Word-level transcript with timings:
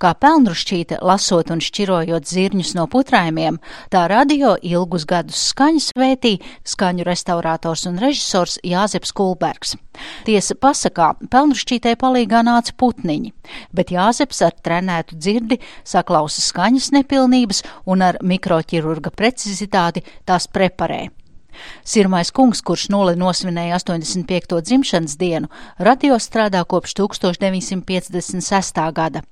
Kā 0.00 0.14
pelnrušķīte, 0.16 0.96
lasot 1.04 1.50
un 1.52 1.60
šķirojot 1.60 2.24
zirņus 2.24 2.70
no 2.78 2.86
putrājumiem, 2.88 3.58
tā 3.92 4.06
radio 4.08 4.54
ilgus 4.64 5.04
gadus 5.04 5.42
skaņas 5.50 5.90
vētī 6.00 6.38
skaņu 6.64 7.04
restaurātors 7.04 7.82
un 7.90 7.98
režisors 8.00 8.56
Jāzeps 8.64 9.12
Kulbergs. 9.12 9.74
Tiesa 10.24 10.56
pasakā, 10.56 11.10
pelnrušķītē 11.28 11.92
palīgā 12.00 12.40
nāca 12.48 12.72
putniņi, 12.80 13.34
bet 13.76 13.92
Jāzeps 13.92 14.40
ar 14.46 14.56
trenētu 14.56 15.18
dzirdi 15.20 15.58
saklausa 15.84 16.40
skaņas 16.46 16.94
nepilnības 16.96 17.60
un 17.84 18.06
ar 18.06 18.16
mikroķirurga 18.24 19.12
precizitāti 19.12 20.00
tās 20.24 20.48
preparē. 20.48 21.10
Sirmais 21.84 22.30
kungs, 22.32 22.62
kurš 22.64 22.86
nulli 22.94 23.18
nosvinēja 23.20 23.76
85. 23.82 24.62
dzimšanas 24.64 25.18
dienu, 25.20 25.52
radio 25.76 26.16
strādā 26.16 26.64
kopš 26.64 26.96
1956. 27.02 28.80
gada. 28.96 29.26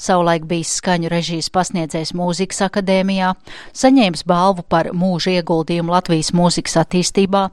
Savulaik 0.00 0.46
bijis 0.50 0.72
skaņu 0.80 1.10
režijas 1.12 1.50
pasniedzējs 1.54 2.14
mūzikas 2.16 2.64
akadēmijā, 2.66 3.34
saņēmis 3.76 4.26
balvu 4.28 4.64
par 4.68 4.92
mūža 4.96 5.36
ieguldījumu 5.38 5.94
Latvijas 5.94 6.32
mūzikas 6.36 6.78
attīstībā, 6.84 7.44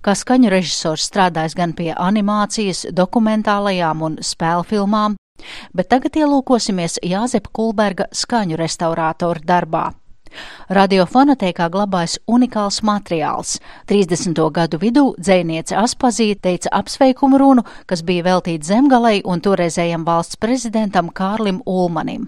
kā 0.00 0.16
skaņu 0.16 0.52
režisors 0.52 1.08
strādājis 1.10 1.58
gan 1.58 1.76
pie 1.76 1.92
animācijas, 1.92 2.86
dokumentālajām 2.92 4.02
un 4.06 4.18
spēļu 4.22 4.66
filmām, 4.72 5.20
bet 5.76 5.92
tagad 5.92 6.16
ielūkosimies 6.16 7.00
Jāzepa 7.04 7.52
Kulberga 7.52 8.10
skaņu 8.12 8.58
restaurātoru 8.60 9.44
darbā. 9.46 9.90
Radiofonotēkā 10.68 11.68
glabājas 11.72 12.18
unikāls 12.26 12.82
materiāls. 12.86 13.58
30. 13.90 14.40
gadu 14.52 14.80
vidū 14.82 15.04
dzēniece 15.18 15.76
Aspazīte 15.78 16.40
teica 16.48 16.72
apsveikumu 16.80 17.38
runu, 17.38 17.66
kas 17.86 18.02
bija 18.06 18.26
veltīta 18.26 18.66
zemgalei 18.72 19.20
un 19.24 19.40
toreizējam 19.40 20.06
valsts 20.06 20.40
prezidentam 20.42 21.12
Kārlim 21.14 21.62
Ulmanim. 21.66 22.26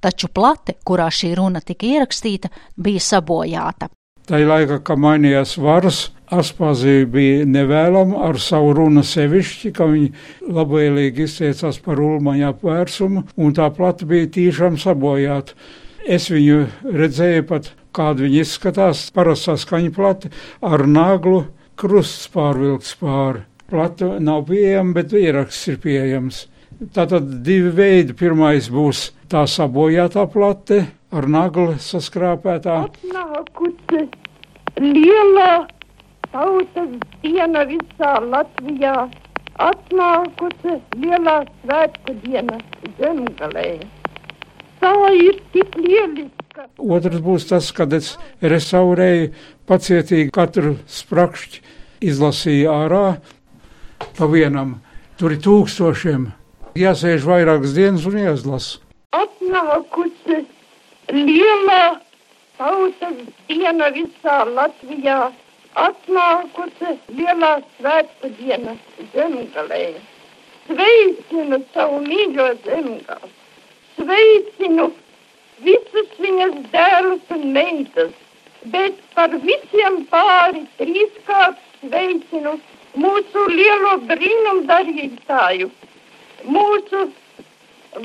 Taču 0.00 0.28
plate, 0.32 0.78
kurā 0.86 1.10
šī 1.12 1.34
runa 1.36 1.60
tika 1.60 1.86
ierakstīta, 1.86 2.50
bija 2.76 3.02
sabojāta. 3.02 3.90
Tā 4.26 4.40
laika, 4.42 4.80
kad 4.82 4.98
mainījās 4.98 5.54
varas, 5.62 6.08
Aspazija 6.26 7.06
bija 7.06 7.44
nevēlama 7.46 8.24
ar 8.26 8.40
savu 8.42 8.72
runu 8.74 9.04
sevišķi, 9.06 9.70
ka 9.76 9.86
viņi 9.86 10.08
labvēlīgi 10.56 11.22
izteicās 11.28 11.78
par 11.84 12.00
ulmaņa 12.02 12.48
apvērsumu, 12.50 13.22
un 13.38 13.54
tā 13.54 13.68
plata 13.76 14.08
bija 14.10 14.26
tīšām 14.34 14.80
sabojāta. 14.82 15.54
Es 16.06 16.28
viņu 16.30 16.66
redzēju 16.86 17.44
pat, 17.48 17.72
kādu 17.96 18.26
viņi 18.26 18.42
izskatās, 18.44 19.08
parastā 19.10 19.56
skaņa 19.58 19.90
plati 19.96 20.30
ar 20.62 20.84
naglu 20.86 21.40
krusts 21.80 22.28
pārvilkts 22.30 22.94
pāri. 23.00 23.42
Plata 23.66 24.20
nav 24.22 24.44
pieejama, 24.46 24.94
bet 24.94 25.14
ieraksts 25.18 25.72
ir 25.72 25.80
pieejams. 25.82 26.44
Tātad 26.94 27.26
divi 27.42 27.72
veidi. 27.74 28.14
Pirmais 28.14 28.68
būs 28.70 29.08
tā 29.32 29.42
sabojātā 29.50 30.28
plate 30.30 30.84
ar 31.10 31.26
naglu 31.26 31.74
saskrāpētā. 31.82 32.76
Atnākusi 32.86 34.04
lielā 34.78 35.50
tautas 36.30 36.94
diena 37.24 37.66
visā 37.66 38.14
Latvijā. 38.30 38.96
Atnākusi 39.66 40.78
lielā 41.02 41.40
svētku 41.64 42.18
diena 42.22 42.60
zemgalē. 43.00 43.70
Tā 45.06 45.12
ir 45.14 45.36
tik 45.54 45.76
lieliska. 45.78 46.64
Otrs 46.82 47.20
būs 47.22 47.44
tas, 47.46 47.66
kad 47.70 47.92
es 47.94 48.08
restaurēju 48.42 49.28
pacietīgi 49.70 50.32
katru 50.34 50.72
sprakšķi, 50.90 51.60
izlasīju 52.10 52.72
ārā 52.72 53.02
pa 54.16 54.28
vienam. 54.32 54.72
Tur 55.14 55.36
ir 55.36 55.44
tūkstošiem. 55.44 56.26
Jāsēž 56.82 57.28
vairākas 57.28 57.76
dienas 57.78 58.08
un 58.10 58.18
jāizlasa. 58.18 58.82
Atnākusi 59.20 60.40
lielā 61.14 61.80
tautas 62.58 63.22
diena 63.46 63.94
visā 63.94 64.42
Latvijā. 64.58 65.22
Atnākusi 65.86 66.98
lielā 67.14 67.54
svētku 67.78 68.34
diena 68.42 68.74
zemgalē. 69.14 69.82
Sveicinu 70.66 71.62
savu 71.70 72.02
mīļo 72.10 72.52
zemgali 72.66 73.36
sveicinu 73.96 74.90
visus 75.64 76.14
viņas 76.20 76.56
dēlus 76.72 77.34
un 77.36 77.44
meitas, 77.56 78.14
bet 78.72 78.98
par 79.16 79.34
visiem 79.44 80.02
pāri 80.10 80.64
trīskārt 80.80 81.60
sveicinu 81.82 82.56
mūsu 82.96 83.44
lielo 83.52 83.96
brīnumdarītāju, 84.08 85.70
mūsu 86.48 87.06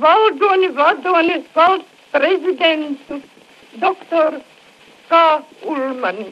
valdoni 0.02 0.72
vadoni 0.76 1.42
valsts 1.56 1.90
prezidentu, 2.12 3.22
doktoru 3.80 4.42
K. 5.10 5.20
Ulmani. 5.68 6.32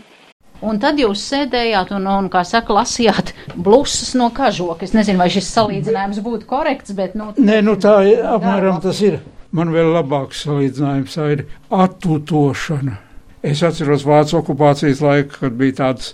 Un 0.59 0.79
tad 0.79 0.99
jūs 0.99 1.21
sēdējāt 1.23 1.93
un, 1.95 2.07
un 2.11 2.27
kā 2.31 2.41
saka, 2.47 2.75
lasījāt 2.75 3.31
blusas 3.55 4.11
no 4.19 4.27
kažoka. 4.35 4.83
Es 4.83 4.91
nezinu, 4.95 5.21
vai 5.21 5.29
šis 5.31 5.47
salīdzinājums 5.55 6.19
būtu 6.23 6.47
korekts, 6.49 6.91
bet, 6.95 7.15
nu. 7.15 7.31
Nē, 7.39 7.61
nu 7.63 7.77
tā 7.79 8.01
apmēram 8.35 8.81
tas 8.83 8.99
ir. 9.07 9.21
Man 9.55 9.71
vēl 9.73 9.93
labāks 9.95 10.43
salīdzinājums 10.45 11.15
tā 11.17 11.27
ir 11.33 11.45
attutošana. 11.73 12.99
Es 13.41 13.63
atceros 13.65 14.03
Vācu 14.05 14.41
okupācijas 14.41 15.01
laiku, 15.01 15.45
kad 15.45 15.55
bija 15.57 15.77
tādas 15.83 16.11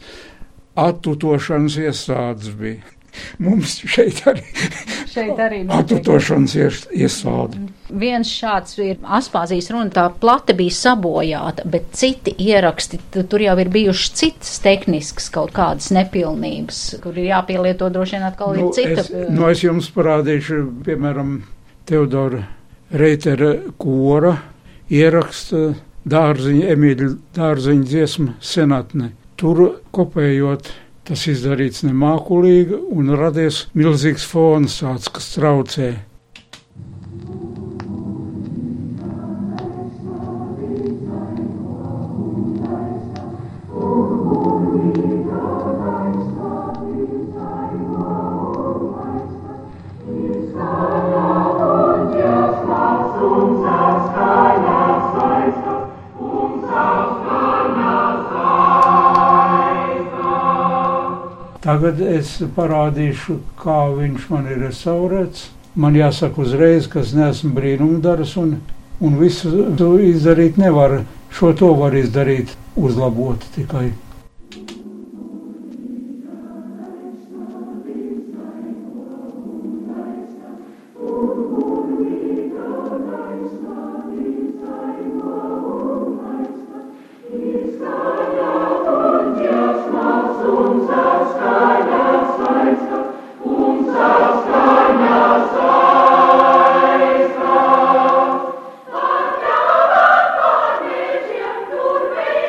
attutošanas 0.79 1.79
iestādes. 1.81 2.53
Bija. 2.55 2.83
Mums 3.39 3.77
šeit 3.87 4.21
arī, 4.27 4.43
šeit 5.13 5.39
arī 5.41 5.61
attutošanas 5.71 6.55
iestāde. 6.95 7.59
Viens 7.95 8.31
šāds 8.31 8.79
ir 8.83 8.97
Aspāzijas 9.17 9.69
runa, 9.73 9.91
tā 9.93 10.05
plate 10.21 10.55
bija 10.57 10.75
sabojāta, 10.75 11.67
bet 11.71 11.91
citi 11.95 12.35
ieraksti, 12.47 12.99
tur 13.15 13.43
jau 13.43 13.55
ir 13.61 13.71
bijušas 13.73 14.15
citas 14.19 14.57
tehniskas 14.63 15.29
kaut 15.33 15.55
kādas 15.55 15.91
nepilnības, 15.95 16.83
kur 17.03 17.15
ir 17.19 17.31
jāpielieto 17.33 17.91
droši 17.91 18.17
vien 18.17 18.27
atkal 18.31 18.55
nu, 18.55 18.67
ir 18.67 18.75
cita. 18.79 19.05
Es, 19.05 19.31
nu, 19.31 19.47
es 19.51 19.63
jums 19.63 19.91
parādīšu, 19.95 20.61
piemēram, 20.87 21.39
Teodora 21.85 22.41
Reitera 22.93 23.55
kora 23.81 24.35
ieraksta 24.93 25.71
dārziņa, 26.05 26.65
Emīļa 26.75 27.11
dārziņa 27.35 27.87
dziesma 27.89 28.35
senatne. 28.45 29.11
Tur 29.35 29.81
kopējot, 29.95 30.69
tas 31.05 31.25
izdarīts 31.29 31.83
nemākulīgi 31.85 32.77
un 32.95 33.09
radies 33.17 33.65
milzīgs 33.73 34.25
fons 34.29 34.79
tāds, 34.83 35.09
kas 35.09 35.33
traucē. 35.33 35.95
Tagad 61.65 61.97
es 62.05 62.35
parādīšu, 62.53 63.39
kā 63.57 63.87
viņš 63.89 64.27
man 64.29 64.45
ir 64.53 64.59
restaurēts. 64.67 65.47
Man 65.73 65.97
jāsaka 65.97 66.43
uzreiz, 66.43 66.85
ka 66.85 67.01
es 67.01 67.15
neesmu 67.17 67.55
brīnumdars 67.57 68.35
un, 68.37 68.59
un 69.01 69.17
visu 69.17 69.49
izdarīt 70.05 70.61
nevar. 70.61 70.99
Šo 71.33 71.55
to 71.57 71.73
var 71.75 71.97
izdarīt, 71.97 72.53
uzlabot 72.77 73.41
tikai. 73.57 73.89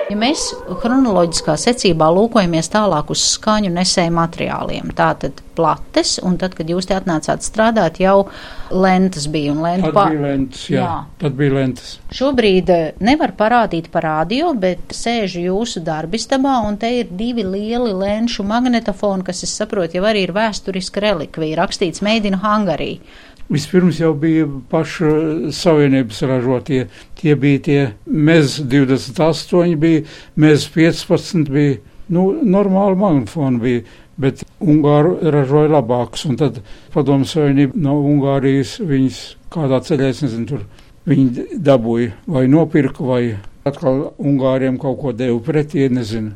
Ja 0.06 0.14
mēs 0.14 0.52
kronoloģiskā 0.82 1.56
secībā 1.58 2.06
lūkojamies 2.14 2.68
tālāk 2.70 3.08
uz 3.10 3.24
skaņu 3.32 3.72
nesēju 3.74 4.12
materiāliem, 4.14 4.92
tātad 4.94 5.40
plates, 5.58 6.12
un 6.22 6.36
tad, 6.38 6.54
kad 6.54 6.70
jūs 6.70 6.86
te 6.86 6.94
atnācāt 6.94 7.42
strādāt, 7.42 7.98
jau 7.98 8.28
lentas 8.70 9.26
bija 9.32 9.56
un 9.56 9.64
lentas 9.64 9.96
pār... 9.96 10.14
bija 10.14 10.22
lentas, 10.28 10.62
jā, 10.70 10.84
jā. 10.84 10.92
tad 11.24 11.34
bija 11.40 11.56
lentas. 11.56 11.96
Šobrīd 12.14 12.70
eh, 12.70 12.86
nevar 13.02 13.34
parādīt 13.34 13.90
par 13.90 14.06
radio, 14.06 14.52
bet 14.54 14.94
sēž 14.94 15.40
jūsu 15.42 15.82
darbistabā, 15.86 16.60
un 16.68 16.78
te 16.78 16.92
ir 17.00 17.10
divi 17.10 17.42
lieli 17.42 17.90
lenšu 17.90 18.46
magnetofoni, 18.46 19.26
kas, 19.26 19.42
es 19.42 19.58
saprotu, 19.58 19.98
jau 19.98 20.06
arī 20.06 20.28
ir 20.28 20.36
vēsturiska 20.36 21.02
relikvija, 21.02 21.58
rakstīts 21.64 22.04
Made 22.06 22.30
in 22.30 22.38
Hungary. 22.46 23.00
Vispirms 23.48 24.00
jau 24.00 24.10
bija 24.19 24.46
paša 24.70 25.10
savienības 25.54 26.22
ražotie. 26.26 26.87
Tie 27.19 27.37
bija 27.38 27.60
tie 27.62 27.82
MEZ 28.06 28.58
28, 28.66 29.76
bija 29.78 30.02
MEZ 30.34 30.66
15, 30.75 31.50
bija 31.54 31.76
nu, 32.08 32.32
normāli 32.43 32.98
magnetofoni 32.98 33.62
bija. 33.62 33.84
Bet 34.16 34.43
Ungāru 34.64 35.19
ražoja 35.20 35.69
labākus, 35.75 36.25
un 36.25 36.38
tad 36.40 36.62
padomu 36.94 37.28
savienība 37.28 37.76
no 37.84 37.98
Ungārijas 38.00 38.78
viņas 38.81 39.19
kādā 39.52 39.82
ceļā, 39.84 40.08
es 40.08 40.22
nezinu, 40.25 40.46
tur 40.49 40.62
viņi 41.06 41.60
dabūja 41.60 42.14
vai 42.32 42.46
nopirka, 42.49 43.04
vai 43.04 43.20
atkal 43.69 44.14
Ungāriem 44.16 44.81
kaut 44.81 44.99
ko 45.02 45.12
deva 45.12 45.37
pretī, 45.44 45.84
nezinu. 45.92 46.32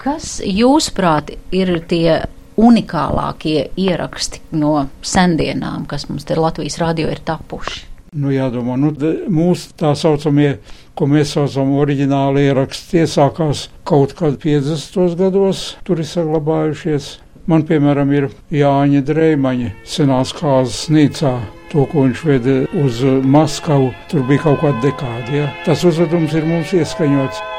Kas 0.00 0.40
jūsuprāt 0.42 1.30
ir 1.54 1.76
tie 1.86 2.18
unikālākie 2.58 3.68
ieraksti 3.78 4.42
no 4.56 4.88
sendienām, 5.02 5.86
kas 5.90 6.08
mums 6.10 6.26
te 6.28 6.38
Latvijas 6.38 6.80
radio 6.82 7.10
ir 7.12 7.22
tapuši? 7.24 7.86
Nu, 8.10 8.32
jādomā, 8.34 8.74
nu, 8.74 8.90
mūsu 9.30 9.70
tā 9.78 9.92
saucamie, 9.94 10.56
ko 10.98 11.06
mēs 11.06 11.36
saucam 11.36 11.76
oriģināli 11.78 12.48
ieraksti, 12.48 12.88
tie 12.96 13.04
sākās 13.06 13.68
kaut 13.86 14.16
kad 14.18 14.40
50. 14.42 15.14
gados, 15.20 15.76
tur 15.86 16.02
ir 16.02 16.08
saglabājušies. 16.10 17.12
Man, 17.50 17.62
piemēram, 17.66 18.10
ir 18.14 18.26
Jāņa 18.54 19.04
Dreimaņa 19.06 19.70
senās 19.86 20.34
kāzas 20.36 20.88
nīcā. 20.90 21.36
To, 21.70 21.86
ko 21.86 22.08
viņš 22.08 22.24
veda 22.26 22.56
uz 22.82 22.98
Maskavu, 23.22 23.92
tur 24.10 24.26
bija 24.26 24.42
kaut 24.48 24.58
kāda 24.64 24.82
dekāda. 24.88 25.30
Ja? 25.30 25.46
Tas 25.66 25.86
uzvedums 25.86 26.34
ir 26.34 26.50
mums 26.50 26.74
ieskaņots. 26.74 27.49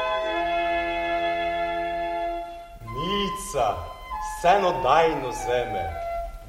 Senu 4.42 4.72
dainu 4.82 5.30
zeme, 5.38 5.82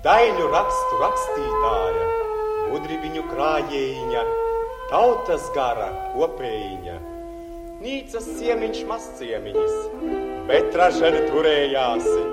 daļu 0.01 0.47
rakstu 0.49 0.97
rakstītāja, 0.97 2.05
gudribiņu 2.71 3.25
krājējiņa, 3.27 4.23
tautas 4.89 5.45
gara 5.53 5.91
kopējiņa. 6.15 6.95
Nīcas 7.83 8.31
ciemiņš 8.39 8.79
mazciemiņas, 8.89 9.75
bet 10.49 10.73
raženi 10.79 11.21
turējāsi, 11.27 12.23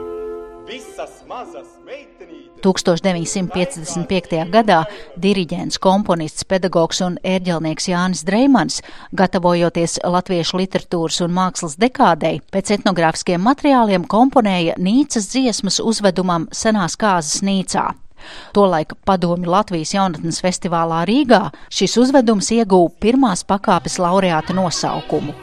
visas 0.70 1.20
mazas 1.28 1.76
meitenītes. 1.84 2.49
1955. 2.64 4.44
gadā 4.52 4.82
diriģents, 5.20 5.78
komponists, 5.82 6.46
pedagogs 6.48 7.00
un 7.04 7.16
ērģelnieks 7.24 7.88
Jānis 7.90 8.24
Dreimans, 8.28 8.80
gatavojoties 9.16 9.98
latviešu 10.04 10.60
literatūras 10.60 11.22
un 11.26 11.34
mākslas 11.36 11.78
dekādei, 11.80 12.40
pēc 12.52 12.76
etnogrāfiskiem 12.78 13.42
materiāliem 13.44 14.06
komponēja 14.10 14.76
Nīcas 14.78 15.30
dziesmas 15.32 15.80
uzvedumam 15.80 16.48
Senās 16.52 16.98
kāzas 17.00 17.42
Nīcā. 17.46 17.90
Tolaik 18.52 18.94
padomi 19.08 19.48
Latvijas 19.48 19.94
jaunatnes 19.94 20.42
festivālā 20.44 21.04
Rīgā 21.08 21.46
šis 21.72 21.96
uzvedums 22.02 22.52
iegūja 22.52 22.92
pirmās 23.00 23.46
pakāpes 23.48 23.96
laureāta 24.02 24.56
nosaukumu. 24.56 25.36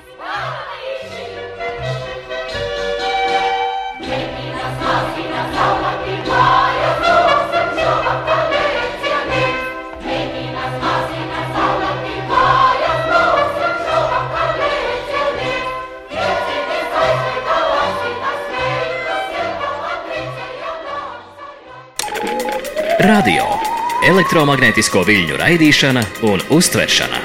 Radio- 23.17 23.45
elektromagnētisko 24.11 25.01
viļņu 25.07 25.39
raidīšana 25.41 26.03
un 26.29 26.43
uztveršana. 26.53 27.21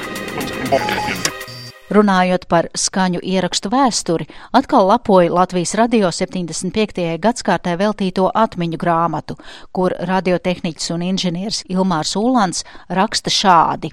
Runājot 1.93 2.47
par 2.49 2.69
skaņu 2.73 3.19
ierakstu 3.21 3.69
vēsturi, 3.69 4.25
atkal 4.57 4.87
lapoja 4.89 5.29
Latvijas 5.29 5.75
radio 5.77 6.09
75. 6.09 7.03
gadskārtē 7.21 7.75
veltīto 7.77 8.31
atmiņu 8.33 8.79
grāmatu, 8.81 9.35
kur 9.75 9.93
radiotehniķis 10.09 10.89
un 10.95 11.03
inženieris 11.05 11.59
Ilmārs 11.69 12.15
Ulans 12.17 12.63
raksta 12.89 13.29
šādi. 13.29 13.91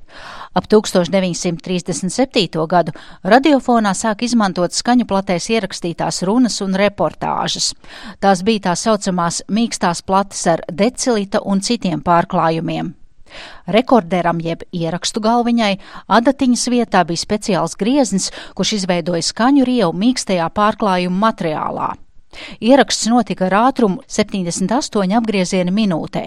Ap 0.56 0.70
1937. 0.72 2.64
gadu 2.70 2.94
radiofonā 3.34 3.92
sāk 3.98 4.24
izmantot 4.24 4.72
skaņu 4.72 5.04
platēs 5.10 5.50
ierakstītās 5.52 6.22
runas 6.24 6.56
un 6.64 6.78
reportāžas. 6.80 7.74
Tās 8.20 8.40
bija 8.46 8.70
tā 8.70 8.78
saucamās 8.80 9.42
mīkstās 9.52 10.00
plates 10.06 10.46
ar 10.48 10.64
decilita 10.72 11.44
un 11.44 11.60
citiem 11.60 12.00
pārklājumiem. 12.00 12.94
Rekorderam 13.66 14.42
jeb 14.44 14.66
ierakstu 14.72 15.22
galviņai 15.24 15.72
adatiņas 16.18 16.68
vietā 16.72 17.04
bija 17.08 17.24
speciāls 17.24 17.78
grieznis, 17.80 18.30
kurš 18.54 18.78
izveidoja 18.80 19.24
skaņu 19.26 19.66
rievu 19.68 19.96
mīkstajā 20.04 20.50
pārklājuma 20.56 21.26
materiālā. 21.28 21.90
Ieraksts 22.62 23.08
notika 23.10 23.48
ar 23.48 23.56
ātrumu 23.58 24.04
78 24.06 25.16
apgriezieni 25.18 25.72
minūtē. 25.74 26.22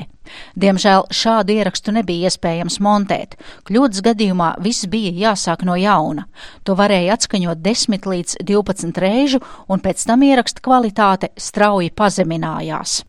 Diemžēl 0.60 1.08
šādu 1.16 1.56
ierakstu 1.56 1.94
nebija 1.96 2.28
iespējams 2.32 2.80
montēt. 2.84 3.38
Kļūdas 3.68 4.04
gadījumā 4.04 4.50
viss 4.64 4.88
bija 4.92 5.14
jāsāk 5.30 5.64
no 5.68 5.78
jauna. 5.80 6.28
To 6.68 6.76
varēja 6.80 7.16
atskaņot 7.16 7.64
10 7.64 8.12
līdz 8.14 8.38
12 8.52 9.02
reižu, 9.06 9.40
un 9.68 9.84
pēc 9.84 10.04
tam 10.10 10.28
ieraksta 10.28 10.64
kvalitāte 10.64 11.32
strauji 11.40 11.94
pazeminājās. 11.96 13.04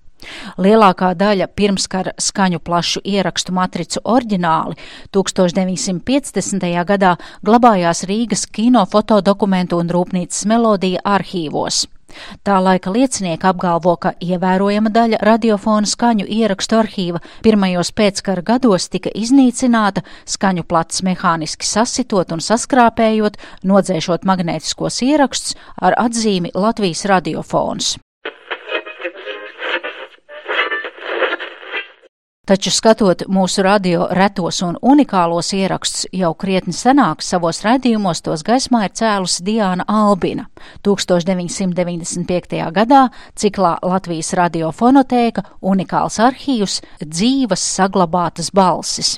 Lielākā 0.58 1.12
daļa 1.18 1.48
pirmskara 1.56 2.14
skaņu 2.18 2.60
plašu 2.64 3.02
ierakstu 3.04 3.54
matricu 3.56 4.02
oriģināli 4.04 4.78
1950. 5.14 6.68
gadā 6.92 7.16
glabājās 7.46 8.04
Rīgas 8.10 8.46
kino 8.46 8.84
fotodokumentu 8.90 9.80
un 9.82 9.92
rūpnīcas 9.94 10.46
melodija 10.50 11.04
arhīvos. 11.04 11.84
Tā 12.46 12.58
laika 12.62 12.92
liecinieki 12.94 13.48
apgalvo, 13.48 13.94
ka 14.00 14.14
ievērojama 14.22 14.92
daļa 14.94 15.20
radiofona 15.28 15.88
skaņu 15.88 16.26
ierakstu 16.38 16.78
arhīva 16.78 17.22
pirmajos 17.46 17.90
pēckara 17.96 18.44
gados 18.46 18.88
tika 18.92 19.12
iznīcināta, 19.24 20.04
skaņu 20.36 20.66
plats 20.70 21.02
mehāniski 21.06 21.66
sasitot 21.66 22.34
un 22.34 22.44
saskrāpējot, 22.44 23.38
nodzēšot 23.66 24.26
magnētiskos 24.30 25.02
ierakstus 25.08 25.58
ar 25.80 25.98
atzīmi 26.06 26.54
Latvijas 26.54 27.06
radiofons. 27.10 27.96
Taču 32.44 32.68
skatot 32.68 33.22
mūsu 33.32 33.62
radio 33.64 34.04
retos 34.12 34.58
un 34.66 34.74
unikālos 34.84 35.54
ierakstus, 35.56 36.04
jau 36.12 36.34
krietni 36.36 36.74
senāk 36.76 37.24
savos 37.24 37.62
raidījumos 37.64 38.20
tos 38.26 38.44
gaismā 38.44 38.82
ir 38.84 38.92
cēlusi 39.00 39.46
Diāna 39.46 39.86
Albina. 39.88 40.44
1995. 40.84 42.60
gadā 42.76 43.06
ciklā 43.32 43.78
Latvijas 43.80 44.34
radiofonotēka 44.36 45.46
unikāls 45.64 46.20
arhīvs 46.20 46.82
dzīvas 47.00 47.64
saglabātas 47.78 48.52
balsis. 48.52 49.16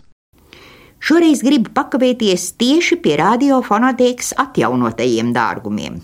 Šoreiz 1.02 1.42
gribu 1.42 1.75
pakavēties 1.75 2.52
tieši 2.62 3.02
pie 3.02 3.18
radiofonotēkas 3.18 4.37
atjaunotajiem 4.38 5.35
dārgumiem. 5.35 5.99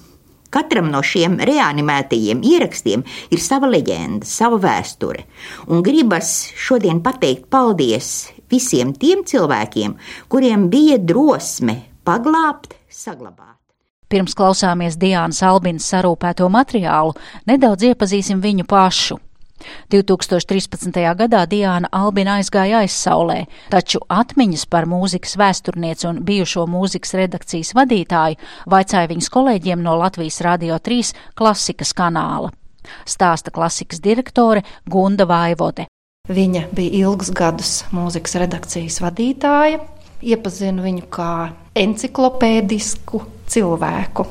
Katram 0.52 0.90
no 0.92 1.00
šiem 1.00 1.38
reanimētajiem 1.40 2.42
ierakstiem 2.44 3.04
ir 3.32 3.40
sava 3.40 3.70
leģenda, 3.72 4.28
sava 4.28 4.58
vēsture, 4.60 5.24
un 5.72 5.80
gribas 5.84 6.34
šodien 6.52 7.00
pateikt 7.04 7.48
paldies 7.52 8.12
visiem 8.52 8.92
tiem 8.92 9.24
cilvēkiem, 9.24 9.96
kuriem 10.28 10.68
bija 10.72 11.00
drosme 11.00 11.78
paglābt, 12.04 12.76
saglabāt. 12.92 13.56
Pirms 14.12 14.36
klausāmies 14.36 14.98
Diānas 15.00 15.40
Albinas 15.48 15.86
sarūpēto 15.88 16.50
materiālu, 16.52 17.14
nedaudz 17.48 17.88
iepazīsim 17.88 18.42
viņu 18.44 18.68
pašu. 18.68 19.16
2013. 19.92 20.98
gadā 21.18 21.42
Diāna 21.50 21.90
Albina 21.92 22.38
aizgāja 22.40 22.82
aizsaulē, 22.82 23.44
taču 23.70 24.00
atmiņas 24.08 24.66
par 24.72 24.88
mūzikas 24.90 25.36
vēsturnieci 25.40 26.08
un 26.10 26.22
bijušo 26.26 26.66
mūzikas 26.70 27.16
redakcijas 27.20 27.74
vadītāju 27.78 28.40
vaicāja 28.70 29.10
viņas 29.12 29.30
kolēģiem 29.32 29.82
no 29.84 29.96
Latvijas 30.00 30.40
Radio 30.44 30.78
3 30.78 31.14
klasikas 31.38 31.94
kanāla. 31.96 32.52
Stāsta 33.06 33.52
klasikas 33.54 34.02
direktore 34.02 34.62
Gunda 34.90 35.26
Vaivode. 35.28 35.86
Viņa 36.30 36.68
bija 36.70 37.02
ilgus 37.02 37.32
gadus 37.34 37.70
mūzikas 37.90 38.36
redakcijas 38.38 39.00
vadītāja. 39.02 39.80
Iepazinu 40.22 40.84
viņu 40.84 41.08
kā 41.10 41.30
enciklopēdisku 41.74 43.22
cilvēku. 43.50 44.26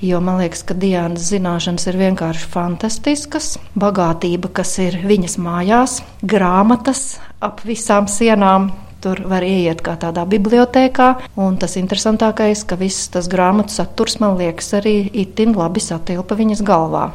Jo 0.00 0.16
man 0.24 0.38
liekas, 0.40 0.62
ka 0.64 0.72
Dienas 0.80 1.26
zināšanas 1.28 1.84
ir 1.90 1.98
vienkārši 2.00 2.46
fantastiskas. 2.48 3.50
Bagātība, 3.76 4.48
kas 4.56 4.78
ir 4.80 4.96
viņas 5.04 5.36
mājās, 5.44 5.98
grāmatas 6.24 7.18
ap 7.44 7.60
visām 7.68 8.08
sienām, 8.08 8.70
Tur 9.00 9.22
var 9.24 9.40
ieiet 9.40 9.78
kā 9.80 9.94
tādā 9.96 10.26
bibliotekā, 10.28 11.06
un 11.40 11.54
tas 11.56 11.78
interesantākais, 11.80 12.66
ka 12.68 12.76
viss 12.76 13.08
tas 13.08 13.30
grāmatu 13.32 13.72
saturs, 13.72 14.18
man 14.20 14.34
liekas, 14.36 14.66
arī 14.76 14.92
itin 15.22 15.54
labi 15.56 15.80
satilpa 15.80 16.36
viņas 16.36 16.60
galvā. 16.68 17.06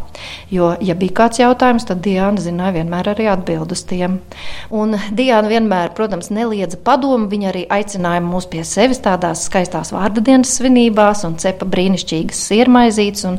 Jo, 0.50 0.72
ja 0.82 0.96
bija 0.98 1.14
kāds 1.20 1.44
jautājums, 1.44 1.86
tad 1.86 2.02
Diana 2.02 2.42
zināja 2.42 2.80
vienmēr 2.80 3.12
arī 3.14 3.28
atbild 3.30 3.76
uz 3.76 3.84
tiem. 3.86 4.18
Un 4.74 4.98
Diana 5.14 5.52
vienmēr, 5.52 5.94
protams, 5.94 6.32
neliedza 6.34 6.80
padomu, 6.82 7.30
viņa 7.30 7.52
arī 7.52 7.64
aicināja 7.78 8.26
mūs 8.26 8.50
pie 8.50 8.66
sevis 8.66 9.04
tādās 9.06 9.46
skaistās 9.46 9.94
vārda 9.94 10.26
dienas 10.26 10.56
svinībās 10.58 11.22
un 11.30 11.38
cepa 11.38 11.70
brīnišķīgas 11.70 12.42
sirmaizītes, 12.50 13.28
un 13.30 13.38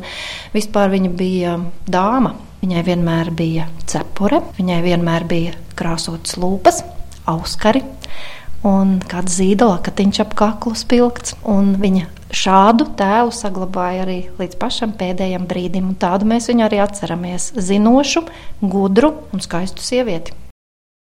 vispār 0.55 0.95
viņa 0.95 1.11
bija 1.19 1.59
dāma. 1.83 2.37
Viņai 2.63 2.87
vienmēr 2.87 3.35
bija 3.37 3.67
cepure, 3.85 4.39
viņai 4.55 4.79
vienmēr 4.87 5.27
bija 5.29 5.51
krāsotas 5.77 6.39
lūpas, 6.41 6.81
auskari, 7.29 7.83
un 8.65 8.97
kāds 9.09 9.37
zīdola, 9.37 9.81
ka 9.83 9.91
viņš 9.97 10.21
ap 10.23 10.33
kaklu 10.37 10.73
spilgts. 10.77 11.35
Viņa 11.45 12.07
šādu 12.33 12.89
tēlu 12.97 13.31
saglabāja 13.35 14.05
arī 14.05 14.17
līdz 14.39 14.57
pašam 14.59 14.95
pēdējam 14.97 15.47
brīdim, 15.47 15.91
un 15.91 15.95
tādu 15.99 16.27
mēs 16.29 16.49
viņu 16.49 16.65
arī 16.67 16.81
atceramies- 16.83 17.51
zinošu, 17.69 18.25
gudru 18.61 19.13
un 19.33 19.39
skaistu 19.39 19.81
sievieti. 19.81 20.33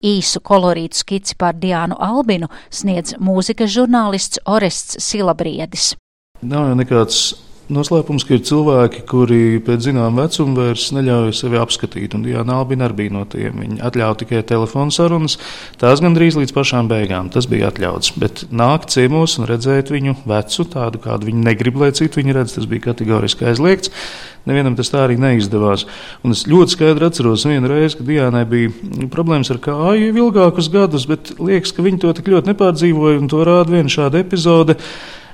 Īsu 0.02 0.40
kolorītu 0.42 0.98
skici 0.98 1.36
par 1.38 1.54
Diānu 1.54 1.96
Albinu 2.00 2.48
sniedz 2.72 3.14
mūzikas 3.22 3.70
žurnālists 3.70 4.40
Orests 4.46 4.98
Silabriedis. 4.98 5.96
Nav 6.42 6.72
jau 6.72 6.76
nekāds 6.76 7.36
Noslēpums, 7.72 8.26
ka 8.28 8.36
ir 8.36 8.42
cilvēki, 8.44 9.06
kuri 9.08 9.60
pēc 9.64 9.86
zināmā 9.86 10.26
vecuma 10.26 10.66
vairs 10.66 10.90
neļauj 10.92 11.32
sevi 11.38 11.60
apskatīt, 11.62 12.18
un 12.18 12.26
Diana 12.26 12.58
Albina 12.60 12.90
arī 12.90 12.98
bija 12.98 13.14
no 13.16 13.22
tiem. 13.32 13.62
Viņa 13.64 13.80
atļāva 13.88 14.18
tikai 14.20 14.42
telefonu 14.50 14.92
sarunas, 14.92 15.38
tās 15.80 16.04
gandrīz 16.04 16.36
līdz 16.36 16.52
pašām 16.58 16.90
beigām. 16.92 17.30
Tas 17.32 17.48
bija 17.48 17.70
atļauts, 17.72 18.12
bet 18.20 18.44
nākt 18.52 18.92
ciemos 18.92 19.38
un 19.40 19.48
redzēt 19.48 19.94
viņu 19.94 20.18
vecu, 20.28 20.66
tādu 20.74 21.00
kādu 21.06 21.30
viņi 21.30 21.46
negrib, 21.48 21.80
lai 21.80 21.94
citu 21.96 22.20
viņi 22.20 22.36
redz, 22.36 22.58
tas 22.58 22.68
bija 22.68 22.90
kategoriski 22.90 23.48
aizliegts. 23.54 23.94
Nevienam 24.50 24.76
tas 24.76 24.90
tā 24.92 25.06
arī 25.06 25.16
neizdevās. 25.22 25.86
Un 26.26 26.36
es 26.36 26.44
ļoti 26.50 26.76
skaidri 26.76 27.08
atceros 27.08 27.46
vienu 27.48 27.72
reizi, 27.72 28.00
kad 28.00 28.10
Dienai 28.10 28.44
bija 28.50 29.08
problēmas 29.14 29.54
ar 29.54 29.62
kāju 29.64 30.12
ilgākus 30.12 30.68
gadus, 30.74 31.08
bet 31.08 31.36
liekas, 31.40 31.72
ka 31.78 31.86
viņi 31.86 32.04
to 32.04 32.14
tik 32.18 32.34
ļoti 32.34 32.52
nepārdzīvoja, 32.52 33.22
un 33.22 33.32
to 33.32 33.46
rāda 33.48 33.78
viena 33.78 33.96
šāda 33.96 34.20
epizode. 34.26 34.80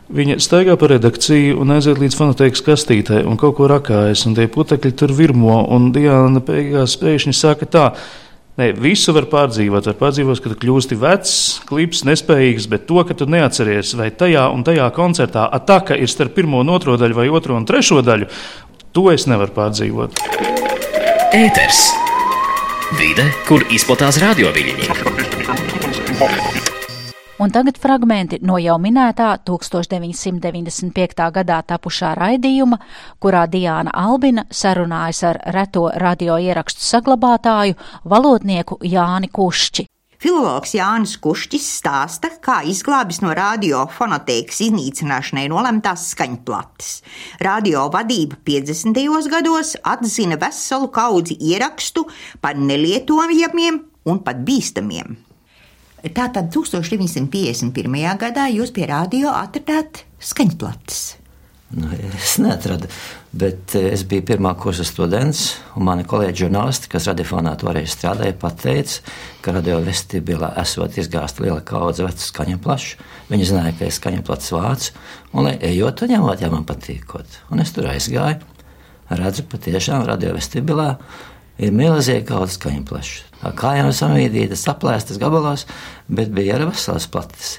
Viņa 0.07 0.37
staigā 0.39 0.77
pa 0.79 0.87
redakciju 0.87 1.57
un 1.59 1.73
aiziet 1.75 1.99
līdz 1.99 2.15
fonoteikas 2.15 2.61
kastītē 2.63 3.25
un 3.27 3.35
kaut 3.39 3.57
ko 3.57 3.67
rakājas, 3.67 4.21
un 4.29 4.37
tie 4.37 4.45
putekļi 4.47 4.93
tur 4.95 5.11
virmo, 5.11 5.57
un 5.75 5.89
Diana 5.91 6.39
beigās 6.39 6.95
pēkšņi 7.01 7.33
saka 7.35 7.67
tā. 7.67 7.83
Nē, 8.57 8.71
visu 8.79 9.11
var 9.13 9.27
pārdzīvot. 9.29 9.85
Var 9.91 9.97
pārdzīvot, 9.99 10.39
ka 10.41 10.49
tu 10.53 10.55
kļūsti 10.63 10.95
vecs, 10.97 11.33
klips, 11.67 12.05
nespējīgs, 12.07 12.69
bet 12.71 12.87
to, 12.87 13.03
ka 13.05 13.13
tu 13.19 13.27
neatceries, 13.29 13.91
vai 13.99 14.07
tajā 14.09 14.47
un 14.49 14.63
tajā 14.65 14.87
koncertā 14.95 15.43
ataka 15.59 15.99
ir 15.99 16.09
starp 16.09 16.33
pirmo 16.39 16.63
un 16.63 16.71
otro 16.73 16.95
daļu 16.97 17.19
vai 17.19 17.27
otro 17.27 17.59
un 17.59 17.67
trešo 17.67 17.99
daļu, 18.01 18.31
to 18.95 19.11
es 19.11 19.27
nevaru 19.27 19.53
pārdzīvot. 19.59 20.23
Ēters. 21.35 21.83
Vide, 22.95 23.27
kur 23.45 23.67
izplatās 23.75 24.23
radioviļņi. 24.23 24.87
Un 27.37 27.51
tagad 27.53 27.77
fragmenti 27.77 28.39
no 28.41 28.55
jau 28.57 28.79
minētā 28.81 29.27
1995. 29.45 31.25
gadā 31.35 31.57
tapušā 31.69 32.15
raidījuma, 32.17 32.79
kurā 33.21 33.43
Diāna 33.45 33.93
Albina 33.93 34.47
sarunājas 34.49 35.19
ar 35.29 35.37
reto 35.53 35.83
radio 36.01 36.39
ierakstu 36.41 36.81
saglabātāju, 36.81 37.75
valodnieku 38.09 38.79
Jāni 38.81 39.29
Kušķi. 39.29 39.85
Filologs 40.17 40.73
Jānis 40.73 41.13
Kušķis 41.21 41.67
stāsta, 41.77 42.33
kā 42.41 42.63
izglābis 42.65 43.21
no 43.21 43.35
radiofonotēkas 43.37 44.63
iznīcināšanai 44.71 45.45
nolemtās 45.53 46.07
skaņplates. 46.15 46.89
Radio 47.45 47.85
vadība 47.93 48.41
50. 48.49 48.97
gados 49.29 49.75
atzina 49.85 50.41
veselu 50.41 50.89
kaudzi 50.89 51.37
ierakstu 51.53 52.07
par 52.41 52.57
nelietojamiem 52.57 53.79
un 54.09 54.25
pat 54.25 54.41
bīstamiem. 54.41 55.26
Tātad 55.97 56.51
1951. 56.53 58.17
gadā 58.21 58.45
jūs 58.53 58.69
pie 58.75 58.85
radio 58.85 59.31
atradāt 59.33 60.03
skaņplates. 60.21 61.07
Nu, 61.73 61.89
es 62.15 62.37
neatradu, 62.39 62.87
bet 63.35 63.73
eh, 63.75 63.89
es 63.91 64.05
biju 64.07 64.23
pirmā 64.29 64.53
kursa 64.55 64.85
students, 64.87 65.57
un 65.75 65.83
mani 65.89 66.05
kolēģi 66.07 66.45
žurnālisti, 66.45 66.87
kas 66.93 67.09
radiofonā 67.09 67.57
toreiz 67.59 67.91
strādāja, 67.91 68.37
pateica, 68.39 69.01
ka 69.43 69.55
radio 69.57 69.81
vestibilā 69.83 70.53
esot 70.61 70.95
izgāzta 71.01 71.43
liela 71.43 71.59
kaudze 71.67 72.05
vecu 72.05 72.23
skaņu 72.23 72.61
plašu. 72.63 73.01
Viņi 73.33 73.49
zināja, 73.49 73.73
ka 73.79 73.89
es 73.89 73.97
skaņu 73.99 74.23
plats 74.29 74.53
vācu, 74.55 74.93
un 75.33 75.49
lai 75.49 75.57
ejot 75.71 76.05
un 76.05 76.13
ņemot, 76.13 76.45
ja 76.45 76.53
man 76.53 76.63
patīkot. 76.69 77.41
Un 77.51 77.65
es 77.65 77.73
tur 77.75 77.89
aizgāju, 77.91 78.39
redzu 79.11 79.43
patiešām 79.51 80.05
radio 80.07 80.37
vestibilā 80.37 80.93
ir 81.61 81.73
milzīgi 81.75 82.25
kaut 82.29 82.53
skaņu 82.53 82.83
plašs. 82.87 83.23
Kājām 83.57 83.91
samīdītas, 83.93 84.63
saplēstas 84.65 85.19
gabalos, 85.21 85.67
bet 86.09 86.33
bija 86.33 86.57
arī 86.57 86.71
veselas 86.71 87.07
plates. 87.11 87.57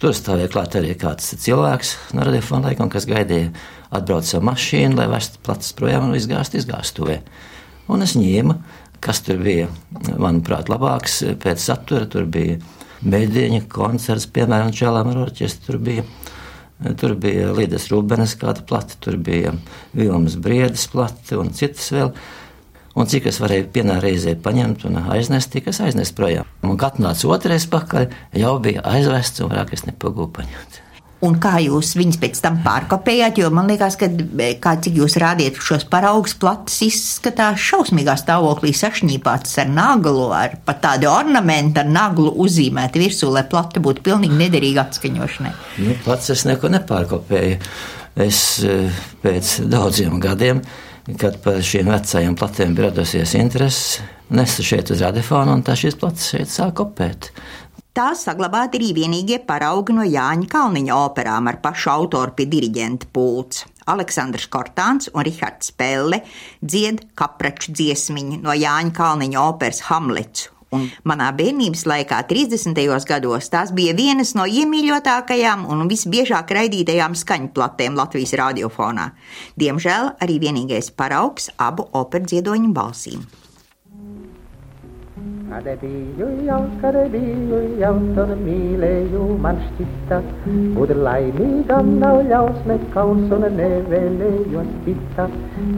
Tur 0.00 0.12
stāvēja 0.12 0.50
klāt 0.52 0.76
arī 0.76 0.92
kāds 1.00 1.30
cilvēks 1.40 1.94
no 2.16 2.26
radiofona 2.26 2.68
laikam, 2.68 2.90
kas 2.92 3.08
gaidīja 3.08 3.54
atbraukt 3.96 4.28
savu 4.28 4.44
mašīnu, 4.50 4.98
lai 4.98 5.06
vestu 5.08 5.40
plates 5.46 5.72
projām 5.76 6.10
un 6.10 6.18
izgāzt 6.18 6.56
izgāstuvē. 6.58 7.22
Un 7.88 8.04
es 8.04 8.12
ņēmu, 8.18 8.58
kas 9.00 9.22
tur 9.24 9.40
bija, 9.40 9.70
manuprāt, 10.20 10.68
labāks 10.72 11.22
pēc 11.40 11.64
satura. 11.64 12.04
Tur 12.12 12.28
bija 12.28 12.58
mēdīņa 13.06 13.64
koncerts, 13.72 14.28
piemēram, 14.36 14.74
Čēlām 14.76 15.14
ar 15.14 15.22
orķestru. 15.26 15.70
Tur 15.70 15.84
bija 15.88 16.06
Tur 17.00 17.14
bija 17.16 17.54
Līdas 17.56 17.86
Rūbenes 17.88 18.34
kāda 18.36 18.60
plata, 18.68 18.98
tur 19.00 19.16
bija 19.16 19.54
Vilmas 19.96 20.34
Briedas 20.36 20.84
plata 20.92 21.38
un 21.40 21.48
citas 21.56 21.88
vēl 21.94 22.10
un 22.96 23.10
cik 23.10 23.28
es 23.30 23.40
varēju 23.42 23.68
vienā 23.74 24.00
reizē 24.02 24.34
paņemt 24.42 24.86
un 24.88 25.02
aiznest, 25.04 25.52
tik 25.52 25.70
es 25.72 25.82
aiznesu 25.84 26.16
projām. 26.16 26.48
Un 26.66 26.80
kad 26.80 26.98
nāca 27.02 27.28
otrais 27.36 27.68
pakaļ, 27.70 28.10
jau 28.40 28.56
bija 28.64 28.84
aizvests 28.96 29.44
un 29.44 29.52
vairāk 29.52 29.76
es 29.76 29.86
nepagūpu 29.88 30.40
paņemt. 30.40 30.82
Un 31.24 31.38
kā 31.40 31.54
jūs 31.64 31.94
viņus 31.96 32.18
pēc 32.20 32.40
tam 32.44 32.58
pārkopējāt? 32.64 33.38
Jo 33.40 33.48
man 33.54 33.70
liekas, 33.70 33.94
ka 33.96 34.08
kā 34.60 34.74
cik 34.84 34.98
jūs 35.00 35.16
rādiet 35.20 35.56
šos 35.64 35.86
paraugus 35.88 36.34
platus, 36.36 36.76
izskatās 36.84 37.62
šausmīgā 37.64 38.18
stāvoklī 38.20 38.74
sašņīpāts 38.76 39.56
ar 39.62 39.70
naglu, 39.72 40.26
ar 40.36 40.58
pat 40.68 40.82
tādu 40.84 41.08
ornamentu 41.08 41.80
ar 41.80 41.88
naglu 41.88 42.34
uzzīmēt 42.44 42.98
virsū, 43.00 43.30
lai 43.32 43.46
plata 43.48 43.80
būtu 43.80 44.04
pilnīgi 44.04 44.36
nederīga 44.42 44.84
atskaņošanai. 44.84 45.54
Nu, 45.86 45.96
pats 46.04 46.34
es 46.36 46.44
neko 46.48 46.70
nepārkopēju. 46.76 47.62
Es 48.26 48.42
eh, 48.64 49.00
pēc 49.24 49.56
daudziem 49.72 50.20
gadiem 50.20 50.62
kad 51.14 51.38
par 51.42 51.62
šiem 51.62 51.90
vecajiem 51.92 52.34
platiem 52.38 52.74
bija 52.74 52.90
radusies 52.90 53.36
interese, 53.38 54.02
nesu 54.34 54.64
šeit 54.66 54.90
uz 54.90 55.04
radiofonu, 55.04 55.54
un 55.54 55.62
tā 55.66 55.76
šīs 55.78 55.98
plats 56.00 56.32
šeit 56.32 56.50
sāk 56.50 56.82
opēt. 56.82 57.30
Tā 57.96 58.10
saglabāti 58.18 58.76
arī 58.76 58.90
vienīgie 58.98 59.38
paraugi 59.48 59.94
no 59.96 60.04
Jāņa 60.04 60.50
Kalniņa 60.52 60.98
operām 61.06 61.48
ar 61.48 61.62
pašu 61.62 61.88
autoru 61.94 62.34
pie 62.36 62.44
diriģenta 62.52 63.08
pults. 63.14 63.64
Aleksandrs 63.88 64.50
Kortāns 64.52 65.08
un 65.14 65.24
Rihards 65.24 65.70
Pelle 65.78 66.18
dzied 66.60 67.06
kapraču 67.16 67.72
dziesmiņu 67.72 68.42
no 68.42 68.52
Jāņa 68.52 68.92
Kalniņa 68.98 69.46
operas 69.46 69.86
Hamlets 69.88 70.50
Un 70.76 70.86
manā 71.08 71.30
bērnības 71.36 71.86
laikā, 71.88 72.20
30. 72.28 72.76
gados, 73.08 73.48
tās 73.52 73.72
bija 73.76 73.94
vienas 73.96 74.34
no 74.38 74.46
iemīļotākajām 74.48 75.64
un 75.72 75.86
visbiežāk 75.90 76.52
raidītajām 76.58 77.16
skaņplatēm 77.16 77.96
Latvijas 77.98 78.36
radiofonā. 78.42 79.10
Diemžēl 79.56 80.14
arī 80.20 80.38
vienīgais 80.46 80.92
paraugs 80.92 81.50
abu 81.56 81.88
operu 81.96 82.28
dziedoņu 82.28 82.72
balsīm. 82.76 83.26
Adebijuj 85.54 86.46
jau, 86.46 86.62
kadebijuj 86.80 87.66
jau, 87.78 87.92
tad 88.16 88.32
mīlēju 88.42 89.26
man 89.44 89.60
šķita, 89.62 90.16
būt 90.74 90.92
laimīgam 91.06 91.92
nav 92.00 92.18
ļaus 92.26 92.64
nekaus 92.66 93.30
un 93.36 93.46
nevēlējos 93.54 94.72
cita. 94.86 95.28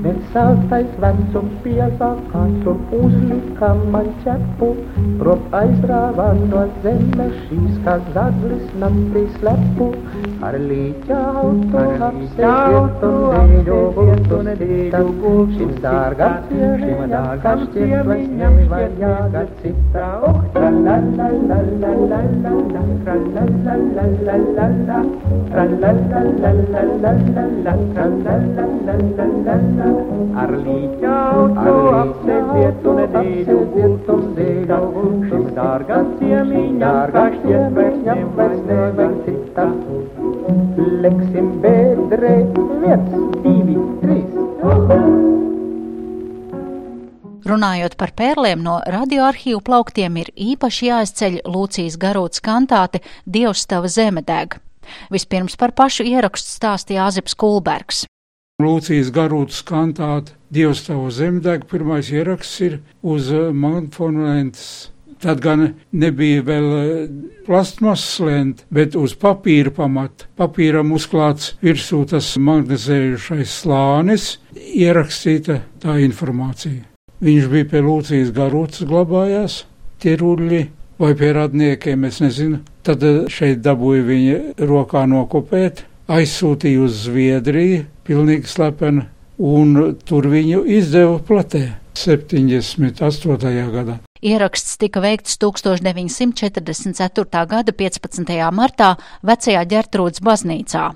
Bet 0.05 0.23
saltais 0.33 0.95
vecums 1.05 1.59
piesakās 1.67 2.71
un 2.73 2.81
uzlika 3.01 3.75
man 3.93 4.09
ķepu, 4.25 4.71
prop 5.21 5.59
aizrāva 5.61 6.31
no 6.41 6.65
zemes 6.87 7.37
šīs, 7.45 7.77
kā 7.85 7.99
zaglis 8.17 8.73
naktī 8.81 9.27
slepu. 9.37 9.91
Ar 10.49 10.55
līķa 10.65 11.21
auto 11.43 11.85
apsēdietu, 12.09 13.13
neļo 13.53 13.79
gultu, 13.99 14.41
neļo 14.49 15.05
gultu, 15.21 15.59
šim 15.59 15.77
dārgam, 15.85 16.37
šim 16.49 17.07
dārgam, 17.13 17.65
šim 17.75 17.97
dārgam, 18.01 18.61
šim 18.73 19.01
dārgam, 19.03 19.58
Sitta 19.63 20.21
och 20.21 20.53
tralalalalala 20.53 21.59
Tralalalalala 23.05 24.99
Tralalalalala 25.51 26.63
Tralalalalala 27.93 28.69
Arliciauto 30.43 31.75
apseviet 32.03 32.87
un 32.87 33.03
edīļu 33.07 33.59
gultum 33.75 34.23
dīļa 34.39 34.79
Šim 35.27 35.45
dārgam 35.59 36.15
ciemiņam 36.21 37.15
kašķiet 37.19 37.65
vairs 37.81 38.01
ņem 38.07 38.27
vairs 38.39 38.61
nevajag 38.71 39.15
cita 39.27 39.67
Leksim 41.03 41.49
bedre 41.63 42.35
viens, 42.79 43.11
divi, 43.43 43.77
trīs 44.05 45.18
Runājot 47.49 47.95
par 47.97 48.11
pērlēm 48.13 48.61
no 48.61 48.75
radioarkīvu 48.85 49.63
plauktiem, 49.65 50.19
ir 50.21 50.29
īpaši 50.37 50.89
jāizceļ 50.91 51.37
Lūcijas 51.49 51.95
garūtas 52.01 52.43
kantāte 52.45 53.01
Dievs 53.25 53.63
tava 53.71 53.89
zeme 53.89 54.21
deg. 54.27 54.59
Vispirms 55.13 55.57
par 55.57 55.73
pašu 55.77 56.05
ierakstu 56.09 56.51
stāstīja 56.59 57.07
Āzips 57.07 57.37
Kulbergs. 57.39 58.03
Lūcijas 58.61 59.09
garūtas 59.15 59.63
kantāte 59.65 60.35
Dievs 60.53 60.83
tava 60.85 61.09
zeme 61.15 61.41
deg. 61.45 61.65
Pirmais 61.71 62.11
ieraksts 62.13 62.61
ir 62.67 62.79
uz 63.01 63.31
magnetofona 63.33 64.35
lentes. 64.35 64.91
Tad 65.19 65.41
gan 65.43 65.65
nebija 65.91 66.45
vēl 66.47 66.69
plastmasas 67.47 68.21
lente, 68.23 68.69
bet 68.71 68.93
uz 68.99 69.17
papīra 69.19 69.73
pamata. 69.75 70.29
Papīram 70.39 70.93
uzklāts 70.95 71.55
virsū 71.65 72.05
tas 72.13 72.35
magnetizējušais 72.37 73.57
slānis, 73.65 74.31
ierakstīta 74.55 75.63
tā 75.81 75.97
informācija. 76.05 76.85
Viņš 77.19 77.47
bija 77.51 77.67
pie 77.67 77.81
Lūcijas 77.83 78.29
garūtas 78.35 78.85
glabājās, 78.87 79.65
tie 79.99 80.15
ruļļi 80.21 80.61
vai 81.03 81.15
pie 81.19 81.33
radniekiem, 81.35 82.05
es 82.07 82.21
nezinu. 82.23 82.61
Tad 82.87 83.03
šeit 83.33 83.59
dabūja 83.65 84.05
viņa 84.07 84.67
rokā 84.69 85.03
nokopēt, 85.11 85.83
aizsūtīja 86.07 86.85
uz 86.87 86.93
Zviedriju, 87.09 87.85
pilnīgi 88.07 88.47
slepeni, 88.49 89.03
un 89.39 89.97
tur 90.07 90.29
viņu 90.31 90.63
izdeva 90.79 91.19
platē 91.19 91.65
78. 91.99 93.67
gadā. 93.75 93.99
Ieraksts 94.23 94.79
tika 94.79 95.01
veikts 95.03 95.39
1944. 95.43 97.47
gada 97.51 97.73
15. 97.73 98.51
martā 98.55 98.97
vecajā 99.23 99.65
ģertrūdas 99.75 100.23
baznīcā. 100.23 100.95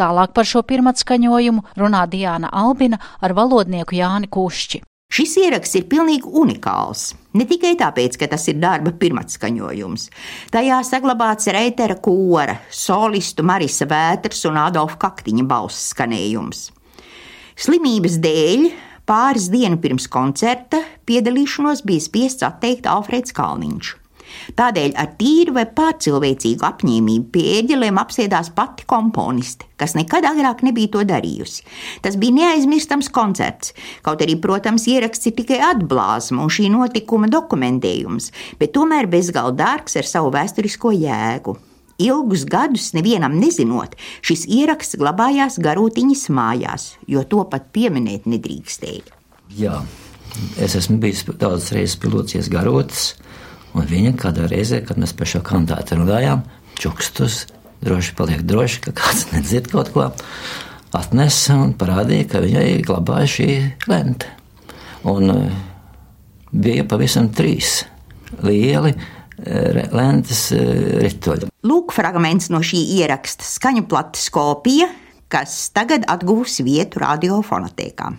Tālāk 0.00 0.34
par 0.34 0.48
šo 0.48 0.62
pirmatskaņojumu 0.68 1.64
runā 1.78 2.04
Diāna 2.10 2.50
Albina 2.52 2.98
ar 3.20 3.34
valodnieku 3.36 3.96
Jāni 3.96 4.28
Kušķi. 4.28 4.82
Šis 5.08 5.38
ieraksts 5.40 5.78
ir 5.78 5.86
pilnīgi 5.88 6.28
unikāls. 6.36 7.14
Ne 7.32 7.46
tikai 7.48 7.72
tāpēc, 7.80 8.18
ka 8.20 8.26
tas 8.28 8.42
ir 8.50 8.58
darba 8.60 8.92
pirmatskaņojums. 8.92 10.04
Tajā 10.52 10.80
saglabāts 10.84 11.48
Reitera 11.54 11.96
kora, 11.96 12.58
solistu 12.68 13.44
Marisa 13.46 13.88
Vētras 13.88 14.44
un 14.50 14.60
Adolfa 14.60 15.00
Kaktiņa 15.06 15.46
balss 15.48 15.94
skanējums. 15.94 16.66
Slimības 17.58 18.18
dēļ 18.22 18.68
pāris 19.08 19.48
dienu 19.50 19.80
pirms 19.80 20.10
koncerta 20.12 20.82
piedalīšanos 21.08 21.86
bija 21.88 22.04
spiests 22.04 22.44
atteikt 22.46 22.86
Alfrēds 22.86 23.32
Kalniņš. 23.34 23.94
Tādēļ 24.56 24.94
ar 24.96 25.10
tīru 25.18 25.52
vai 25.58 25.66
pārcilvēcīgu 25.76 26.64
apņēmību 26.68 27.28
pie 27.34 27.44
ēģelēm 27.58 28.00
apsēdās 28.00 28.52
pati 28.56 28.86
komponiste, 28.88 29.68
kas 29.76 29.96
nekad 29.98 30.24
agrāk 30.30 30.64
nebija 30.64 30.92
to 30.94 31.04
darījusi. 31.08 31.66
Tas 32.04 32.16
bija 32.20 32.36
neaizmirstams 32.38 33.10
koncerts, 33.12 33.74
kaut 34.06 34.24
arī, 34.24 34.38
protams, 34.40 34.88
ieraksts 34.88 35.28
ir 35.28 35.36
tikai 35.38 35.60
atblāzma 35.72 36.44
un 36.46 36.52
šī 36.52 36.70
notikuma 36.72 37.28
dokumentējums, 37.32 38.32
bet 38.60 38.72
tomēr 38.76 39.10
bezgalīgi 39.10 39.60
dārgs 39.60 39.98
ar 40.00 40.08
savu 40.08 40.32
vēsturisko 40.34 40.94
jēgu. 40.96 41.58
Ilgus 41.98 42.44
gadus 42.46 42.92
nevienam 42.94 43.34
nezinot, 43.42 43.96
šis 44.22 44.44
ieraksts 44.46 44.94
glabājās 45.00 45.58
garūtiņas 45.58 46.28
mājās, 46.30 46.92
jo 47.10 47.24
to 47.26 47.42
pat 47.50 47.72
pieminēt 47.74 48.28
nedrīkstēja. 48.30 49.16
Jā, 49.58 49.80
es 50.62 50.76
esmu 50.78 51.00
bijis 51.02 51.24
daudzas 51.26 51.72
reizes 51.74 51.98
pilotcies 51.98 52.50
garotas. 52.52 53.16
Un 53.76 53.86
viņa 53.88 54.14
kādā 54.18 54.46
reizē, 54.48 54.80
kad 54.86 55.00
mēs 55.00 55.12
par 55.16 55.28
šo 55.28 55.42
kandidātu 55.44 55.98
runājām, 56.00 56.44
čukstus, 56.78 57.46
droši 57.84 58.14
paliek 58.18 58.42
droši, 58.48 58.82
ka 58.86 58.94
kāds 58.96 59.28
nedzird 59.32 59.68
kaut 59.72 59.92
ko, 59.94 60.08
atnesa 60.96 61.58
un 61.60 61.74
parādīja, 61.78 62.28
ka 62.32 62.42
viņai 62.44 62.66
glabāja 62.86 63.28
šī 63.34 63.50
lente. 63.90 64.30
Un 65.08 65.30
uh, 65.30 65.58
bija 66.52 66.86
pavisam 66.88 67.28
trīs 67.34 67.82
lieli 68.42 68.94
uh, 68.94 69.82
lentes 69.94 70.48
uh, 70.56 70.64
rituļi. 71.04 71.52
Lūk, 71.68 71.92
fragments 71.96 72.48
no 72.52 72.62
šī 72.64 72.80
ieraksta 72.98 73.46
skaņu 73.46 73.84
plates 73.90 74.30
kopija, 74.34 74.88
kas 75.28 75.68
tagad 75.76 76.08
atgūs 76.08 76.62
vietu 76.64 77.04
radiofonotēkā. 77.04 78.14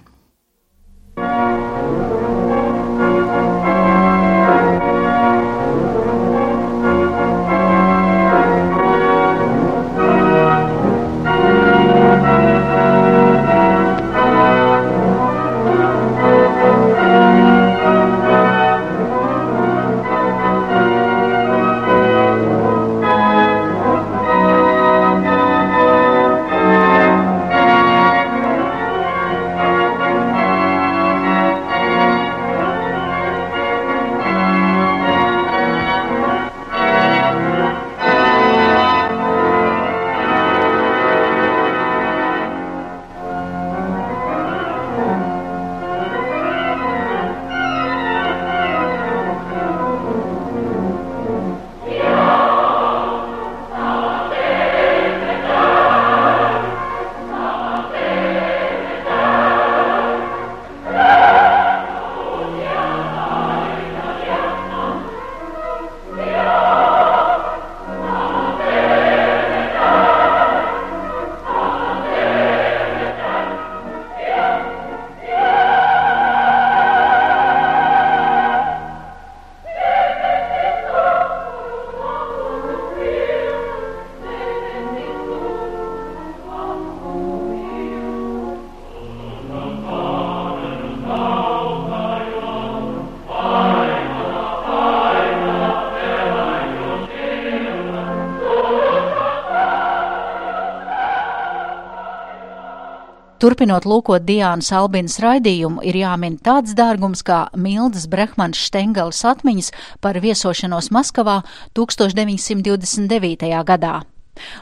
Turpinot 103.60 103.84
lūkot 103.84 104.24
Diānas 104.24 104.70
Albinas 104.72 105.18
raidījumu, 105.20 105.82
ir 105.84 105.98
jāmin 106.00 106.38
tāds 106.40 106.72
dārgums 106.80 107.20
kā 107.28 107.42
Mildas 107.60 108.06
Brehmanas 108.08 108.62
Štengelas 108.70 109.20
atmiņas 109.28 109.74
par 110.00 110.16
viesošanos 110.24 110.88
Maskavā 110.96 111.42
1929. 111.76 113.52
gadā. 113.68 113.92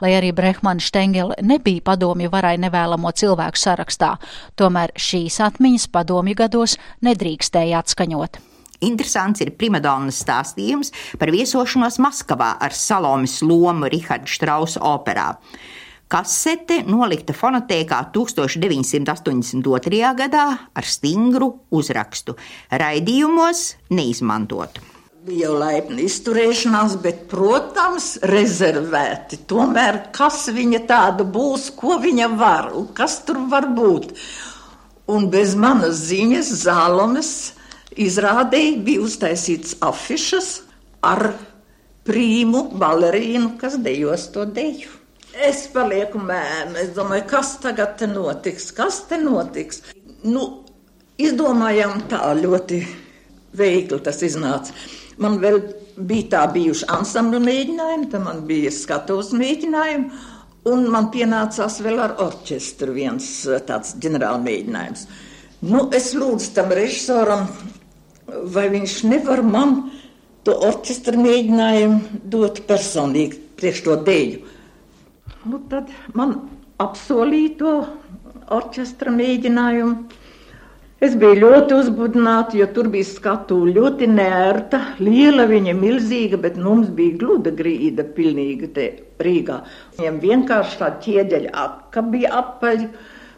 Lai 0.01 0.11
arī 0.17 0.33
Brehmana 0.33 0.81
Štengele 0.81 1.37
nebija 1.45 1.85
padomju 1.91 2.33
varai 2.33 2.55
nevēlamo 2.57 3.13
cilvēku 3.13 3.61
sarakstā, 3.67 4.15
tomēr 4.57 4.97
šīs 4.97 5.43
atmiņas 5.45 5.89
padomju 5.93 6.41
gados 6.41 6.79
nedrīkstēja 7.05 7.85
atskaņot. 7.85 8.41
Interesants 8.81 9.45
ir 9.45 9.53
primadonas 9.61 10.25
stāstījums 10.25 10.89
par 11.21 11.29
viesošanos 11.37 12.01
Maskavā 12.01 12.55
ar 12.57 12.73
Salomis 12.73 13.43
lomu 13.45 13.93
Riharda 13.93 14.25
Strausa 14.25 14.81
operā. 14.81 15.35
Kasete 16.07 16.85
nolikta 16.87 17.33
fonotēkā 17.35 17.97
1982. 18.15 20.11
gadā 20.15 20.43
ar 20.71 20.85
stingru 20.87 21.49
uzrakstu- 21.67 22.37
raidījumos 22.81 23.75
neizmantotu. 23.91 24.79
Bija 25.27 25.49
jau 25.49 25.57
laipni 25.59 26.05
izturēšanās, 26.07 26.95
bet, 27.03 27.27
protams, 27.27 28.19
rezervēti. 28.23 29.37
Tomēr 29.51 30.13
kas 30.15 30.47
viņa 30.47 30.79
tāda 30.87 31.25
būs, 31.27 31.75
ko 31.75 31.99
viņa 31.99 32.37
var 32.39 32.71
un 32.71 32.87
kas 32.93 33.19
tur 33.25 33.43
var 33.51 33.67
būt. 33.67 34.15
Un 35.07 35.29
bez 35.29 35.55
manas 35.55 36.07
ziņas 36.07 36.63
zālones 36.63 37.51
izrādēji 37.97 38.83
bija 38.85 39.01
uztaisīts 39.01 39.75
afišas 39.81 40.61
ar 41.03 41.33
prīmu 42.05 42.71
balerīnu, 42.79 43.57
kas 43.59 43.75
dejos 43.75 44.31
to 44.31 44.45
deju. 44.45 44.87
Es 45.37 45.67
palieku 45.69 46.17
mēmē, 46.17 46.79
es 46.81 46.95
domāju, 46.95 47.27
kas 47.29 47.57
tagad 47.61 47.97
te 47.99 48.07
notiks, 48.09 48.71
kas 48.73 49.03
te 49.09 49.19
notiks. 49.21 49.83
Nu, 50.25 50.63
izdomājām 51.21 52.07
tā 52.09 52.21
ļoti 52.39 52.79
veikli 53.57 53.99
tas 54.05 54.23
iznāca. 54.25 54.73
Man 55.21 55.37
vēl 55.41 55.59
bija 56.09 56.29
tā 56.31 56.41
bijuši 56.55 56.89
ansambļu 56.93 57.41
mēģinājumi, 57.43 58.09
tad 58.09 58.25
man 58.25 58.41
bija 58.49 58.73
skatuves 58.73 59.29
mēģinājumi, 59.37 60.09
un 60.73 60.89
man 60.93 61.11
pienācās 61.13 61.79
vēl 61.85 62.01
ar 62.01 62.17
orķestru 62.23 62.97
viens 62.97 63.29
eh, 63.45 63.61
tāds 63.65 63.93
ģenerāla 64.01 64.41
mēģinājums. 64.41 65.07
Nu, 65.69 65.87
es 65.93 66.11
lūdzu 66.17 66.51
tam 66.57 66.73
režisoram, 66.77 67.47
vai 68.53 68.67
viņš 68.73 68.99
nevar 69.09 69.41
man 69.45 69.79
to 70.45 70.53
orķestra 70.65 71.17
mēģinājumu 71.17 72.21
dot 72.29 72.61
personīgi 72.69 73.41
priekš 73.57 73.85
to 73.85 73.97
dēļu. 74.07 74.56
Nu, 75.47 75.59
tad 75.71 75.91
man 76.17 76.37
apsolīja 76.83 77.57
to 77.59 77.73
orķestra 78.53 79.11
mēģinājumu. 79.15 80.23
Es 80.97 81.13
biju 81.13 81.37
ļoti 81.43 81.75
uzbudināta, 81.77 82.57
jo 82.57 82.65
tur 82.73 82.87
bija 82.89 83.05
skatu 83.05 83.59
ļoti 83.69 84.07
nērta, 84.09 84.79
liela 84.97 85.45
viņa 85.45 85.75
milzīga, 85.77 86.39
bet 86.41 86.57
mums 86.57 86.89
bija 86.97 87.19
gluda 87.21 87.53
grīda 87.53 88.01
pilnīga 88.15 88.71
te 88.73 88.87
Rīgā. 89.21 89.59
Viņam 89.99 90.17
vienkārši 90.23 90.79
tā 90.81 90.89
ķieģeļa 91.05 91.53
apka 91.65 92.01
bija 92.15 92.33
apaļ, 92.39 92.81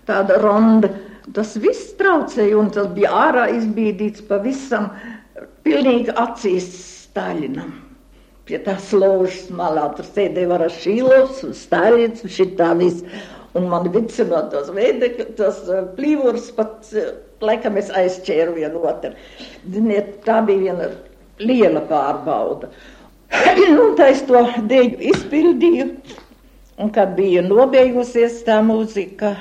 tāda 0.07 0.39
ronda. 0.39 0.93
Tas 1.35 1.51
viss 1.59 1.91
traucēja 1.99 2.55
un 2.61 2.71
tas 2.73 2.87
bija 2.95 3.11
ārā 3.27 3.49
izbīdīts 3.57 4.23
pavisam 4.31 4.89
pilnīgi 5.67 6.15
acīs 6.15 6.71
Staļinam. 7.09 7.88
Tās 8.65 8.89
ložas 8.95 9.49
malā 9.53 9.83
tur 9.97 10.07
sēdēja 10.07 10.49
Varašīlovs 10.49 11.43
un 11.45 11.57
Staļins 11.57 12.23
un 12.25 12.33
šitā 12.33 12.71
viss. 12.79 13.03
Un 13.57 13.65
man 13.69 13.87
vicinot 13.89 14.51
tos 14.53 14.67
veidekļus, 14.73 15.29
tos 15.37 15.61
plīvurs 15.97 16.51
pat 16.57 16.85
laikam 17.41 17.79
es 17.81 17.89
aizķēru 17.97 18.55
vienu 18.59 18.83
otru. 18.85 19.11
Ziniet, 19.73 20.19
tā 20.25 20.39
bija 20.45 20.61
viena 20.67 20.89
liela 21.41 21.81
pārbauda. 21.89 22.69
un 23.83 23.95
tā 23.97 24.09
es 24.13 24.23
to 24.29 24.41
dēļu 24.69 25.01
izpildīju, 25.11 25.87
un 26.81 26.93
kad 26.95 27.13
bija 27.17 27.43
nobeigusies 27.45 28.41
tā 28.47 28.59
mūzika, 28.65 29.35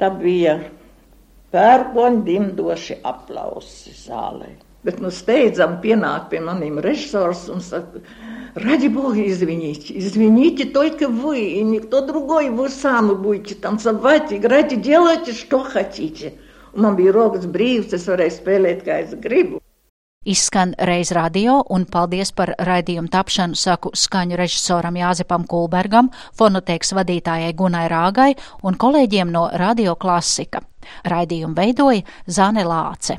tā 0.00 0.12
bija 0.20 0.58
pērkoņi 1.52 2.24
dimdoši 2.28 3.00
aplausi 3.08 3.94
zālē. 3.96 4.54
Bet 4.83 4.99
nu 4.99 5.11
steidzam 5.11 5.77
pienāk 5.83 6.29
pie 6.29 6.41
maniem 6.43 6.79
režisors 6.83 7.47
un 7.49 7.61
saka, 7.63 8.03
Ради 8.55 8.87
Бога, 8.87 9.19
извините, 9.27 9.97
извините, 9.97 10.65
только 10.65 11.09
вы, 11.09 11.39
и 11.41 11.63
никто 11.63 12.05
другой, 12.05 12.51
вы 12.51 12.69
сами 12.69 13.15
будете 13.15 13.55
танцевать, 13.55 14.31
играть 14.31 14.71
и 14.71 14.75
делайте, 14.75 15.33
что 15.33 15.63
хотите. 15.63 16.33
Un 16.73 16.81
man 16.81 16.95
bija 16.97 17.11
rokas 17.13 17.45
brīvs, 17.45 17.93
es 17.93 18.07
varēju 18.09 18.33
spēlēt, 18.33 18.81
kā 18.85 19.03
es 19.03 19.13
gribu. 19.21 19.59
Izskan 20.25 20.71
reiz 20.79 21.11
radio, 21.13 21.59
un 21.69 21.83
paldies 21.85 22.31
par 22.31 22.53
raidījumu 22.57 23.11
tapšanu 23.13 23.59
saku 23.59 23.91
skaņu 23.93 24.37
režisoram 24.39 24.97
Jāzepam 24.97 25.45
Kulbergam, 25.45 26.09
fonotēks 26.39 26.95
vadītājai 26.97 27.53
Gunai 27.59 27.85
Rāgai 27.91 28.31
un 28.63 28.79
kolēģiem 28.79 29.33
no 29.35 29.49
Radio 29.53 29.97
Klasika. 29.99 30.63
Raidījumu 31.08 31.54
veidoja 31.56 32.02
Zane 32.26 32.64
Lāce. 32.68 33.18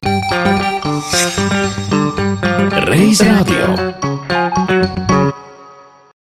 Reiz 2.89 3.21
radio. 3.25 3.75